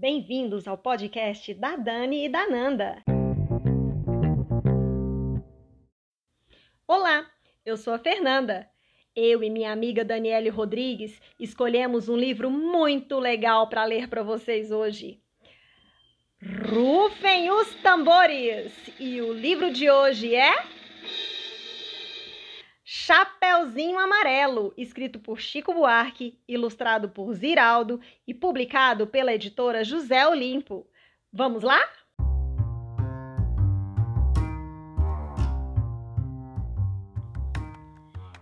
[0.00, 3.02] Bem-vindos ao podcast da Dani e da Nanda.
[6.88, 7.30] Olá,
[7.66, 8.66] eu sou a Fernanda.
[9.14, 14.72] Eu e minha amiga Daniele Rodrigues escolhemos um livro muito legal para ler para vocês
[14.72, 15.20] hoje.
[16.42, 18.72] Rufem os tambores!
[18.98, 20.79] E o livro de hoje é
[22.92, 30.84] Chapeuzinho Amarelo, escrito por Chico Buarque, ilustrado por Ziraldo e publicado pela editora José Olimpo.
[31.32, 31.80] Vamos lá?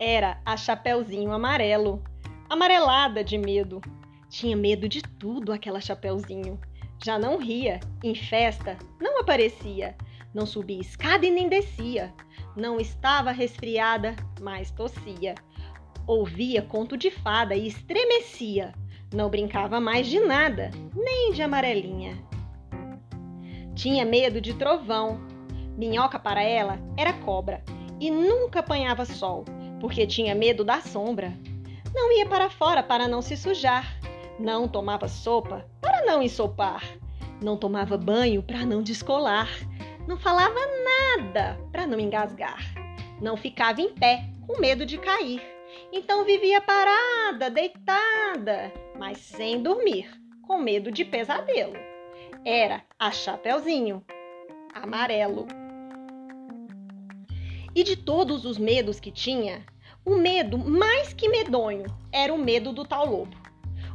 [0.00, 2.02] Era a Chapeuzinho Amarelo,
[2.50, 3.80] amarelada de medo.
[4.28, 6.60] Tinha medo de tudo aquela Chapeuzinho.
[7.04, 9.96] Já não ria, em festa não aparecia,
[10.34, 12.12] não subia escada e nem descia
[12.56, 15.34] não estava resfriada, mas tossia.
[16.06, 18.74] Ouvia conto de fada e estremecia.
[19.12, 22.16] Não brincava mais de nada, nem de amarelinha.
[23.74, 25.20] Tinha medo de trovão.
[25.76, 27.62] Minhoca para ela era cobra
[27.98, 29.44] e nunca apanhava sol,
[29.80, 31.32] porque tinha medo da sombra.
[31.94, 33.98] Não ia para fora para não se sujar.
[34.38, 36.82] Não tomava sopa para não ensopar.
[37.42, 39.48] Não tomava banho para não descolar
[40.06, 42.60] não falava nada para não engasgar.
[43.20, 45.40] Não ficava em pé, com medo de cair.
[45.92, 50.10] Então vivia parada, deitada, mas sem dormir,
[50.42, 51.76] com medo de pesadelo.
[52.44, 54.04] Era a Chapeuzinho,
[54.74, 55.46] amarelo.
[57.74, 59.64] E de todos os medos que tinha,
[60.04, 63.36] o medo mais que medonho era o medo do tal lobo.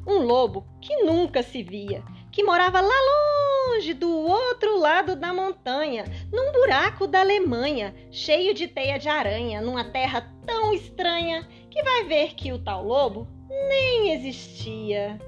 [0.07, 3.46] Um lobo que nunca se via, que morava lá longe,
[3.93, 9.83] do outro lado da montanha, num buraco da Alemanha, cheio de teia de aranha, numa
[9.83, 15.19] terra tão estranha que vai ver que o tal lobo nem existia.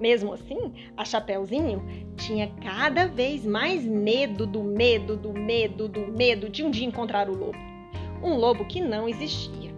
[0.00, 1.82] Mesmo assim, a Chapeuzinho
[2.16, 7.28] tinha cada vez mais medo do medo, do medo, do medo de um dia encontrar
[7.28, 7.58] o lobo.
[8.22, 9.68] Um lobo que não existia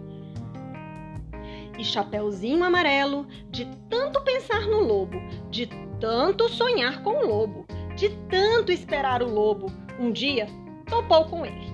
[1.81, 5.17] e Chapeuzinho Amarelo, de tanto pensar no lobo,
[5.49, 5.67] de
[6.01, 10.47] tanto sonhar com o lobo, de tanto esperar o lobo, um dia
[10.87, 11.71] topou com ele,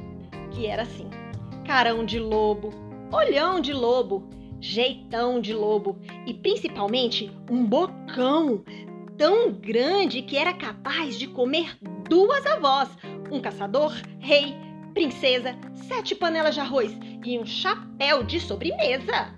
[0.51, 1.09] que era assim:
[1.65, 2.69] carão de lobo,
[3.11, 4.29] olhão de lobo,
[4.59, 8.63] jeitão de lobo e principalmente um bocão
[9.17, 11.77] tão grande que era capaz de comer
[12.09, 12.89] duas avós,
[13.31, 14.53] um caçador, rei,
[14.93, 16.91] princesa, sete panelas de arroz
[17.25, 19.36] e um chapéu de sobremesa.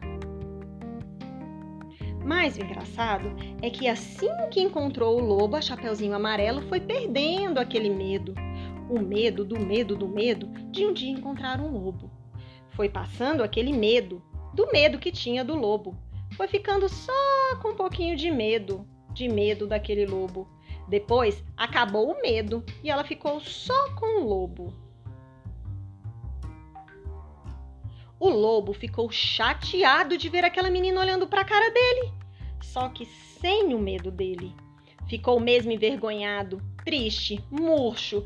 [2.30, 7.58] Mas o engraçado é que assim que encontrou o lobo, a Chapeuzinho Amarelo foi perdendo
[7.58, 8.36] aquele medo.
[8.88, 12.12] O medo do medo do medo de um dia encontrar um lobo.
[12.70, 14.22] Foi passando aquele medo,
[14.54, 15.98] do medo que tinha do lobo.
[16.38, 20.48] Foi ficando só com um pouquinho de medo, de medo daquele lobo.
[20.88, 24.72] Depois acabou o medo e ela ficou só com o lobo.
[28.20, 32.19] O lobo ficou chateado de ver aquela menina olhando para a cara dele
[32.62, 34.54] só que sem o medo dele.
[35.08, 38.24] Ficou mesmo envergonhado, triste, murcho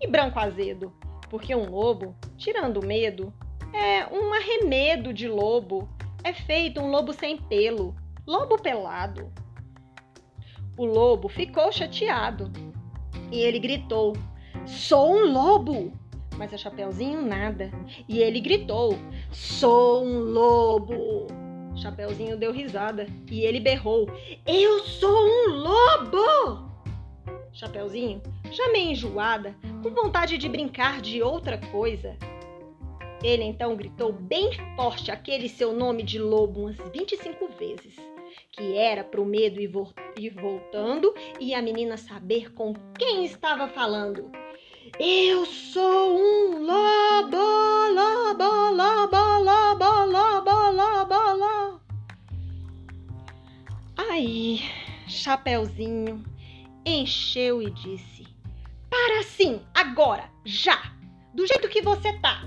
[0.00, 0.92] e branco azedo,
[1.30, 3.32] porque um lobo, tirando o medo,
[3.72, 5.88] é um arremedo de lobo,
[6.22, 7.94] é feito um lobo sem pelo,
[8.26, 9.32] lobo pelado.
[10.76, 12.52] O lobo ficou chateado
[13.30, 14.14] e ele gritou:
[14.66, 15.92] Sou um lobo!
[16.36, 17.70] Mas a Chapeuzinho nada.
[18.06, 18.98] E ele gritou:
[19.32, 21.45] Sou um lobo!
[21.76, 24.08] Chapeuzinho deu risada e ele berrou:
[24.46, 26.66] Eu sou um lobo!
[27.52, 32.16] Chapeuzinho, já meio enjoada, com vontade de brincar de outra coisa.
[33.22, 37.96] Ele então gritou bem forte aquele seu nome de lobo umas 25 vezes,
[38.52, 43.68] que era pro medo ir, vo ir voltando e a menina saber com quem estava
[43.68, 44.30] falando.
[45.00, 47.36] Eu sou um lobo,
[47.94, 49.25] lobo, lobo,
[54.16, 54.60] Aí,
[55.06, 56.24] Chapeuzinho
[56.86, 58.26] encheu e disse:
[58.88, 60.90] Para sim, agora, já,
[61.34, 62.42] do jeito que você tá.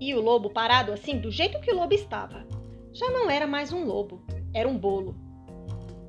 [0.00, 2.44] E o lobo parado assim, do jeito que o lobo estava,
[2.92, 4.20] já não era mais um lobo,
[4.52, 5.14] era um bolo.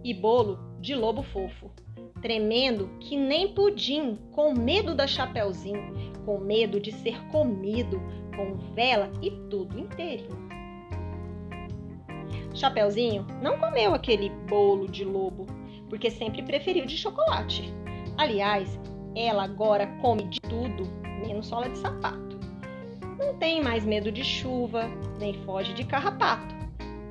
[0.04, 1.72] E bolo de lobo fofo
[2.20, 5.94] tremendo que nem pudim, com medo da Chapeuzinho,
[6.26, 8.02] com medo de ser comido,
[8.36, 10.47] com vela e tudo inteirinho.
[12.58, 15.46] Chapeuzinho não comeu aquele bolo de lobo,
[15.90, 17.72] porque sempre preferiu de chocolate.
[18.18, 18.80] Aliás,
[19.16, 20.90] ela agora come de tudo,
[21.24, 22.40] menos sola de sapato.
[23.20, 24.90] Não tem mais medo de chuva,
[25.20, 26.56] nem foge de carrapato.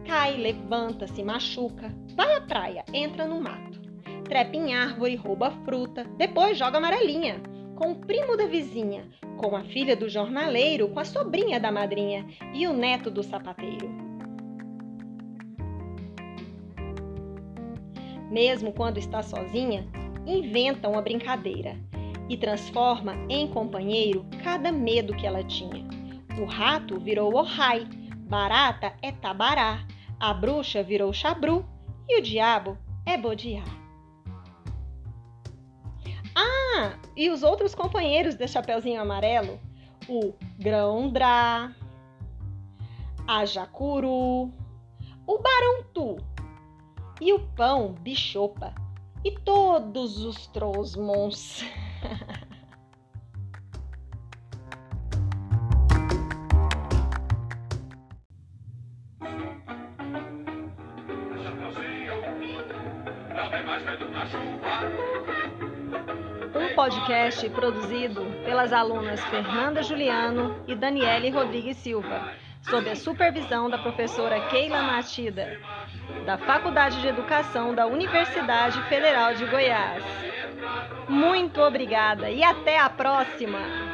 [0.04, 3.80] Cai, levanta, se machuca, vai à praia, entra no mato.
[4.24, 7.40] Trepa em árvore, rouba fruta, depois joga amarelinha.
[7.76, 12.26] Com o primo da vizinha, com a filha do jornaleiro, com a sobrinha da madrinha
[12.52, 14.05] e o neto do sapateiro.
[18.30, 19.86] Mesmo quando está sozinha,
[20.26, 21.76] inventa uma brincadeira
[22.28, 25.86] e transforma em companheiro cada medo que ela tinha.
[26.40, 27.86] O rato virou Ohai,
[28.28, 29.86] barata é Tabará,
[30.18, 31.64] a bruxa virou Chabru
[32.08, 33.62] e o diabo é Bodiá.
[36.34, 39.58] Ah, e os outros companheiros de Chapeuzinho Amarelo?
[40.08, 41.72] O Grão-Drá,
[43.26, 44.52] a Jacuru,
[45.26, 46.18] o Barão-Tu
[47.26, 48.72] e o Pão Bichopa
[49.24, 51.64] e todos os Trosmons.
[66.54, 72.30] Um podcast produzido pelas alunas Fernanda Juliano e Daniele Rodrigues Silva,
[72.68, 75.56] sob a supervisão da professora Keila Matida,
[76.24, 80.04] da Faculdade de Educação da Universidade Federal de Goiás.
[81.08, 83.85] Muito obrigada e até a próxima!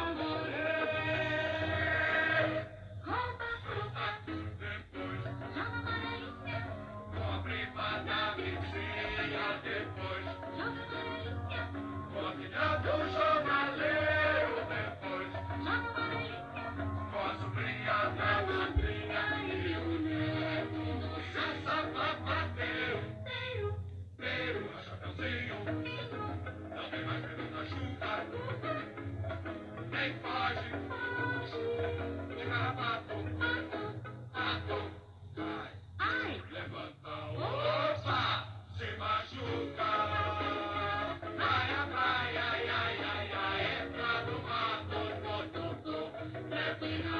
[46.83, 47.12] clean up.